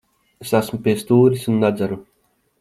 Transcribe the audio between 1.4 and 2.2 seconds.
un nedzeru.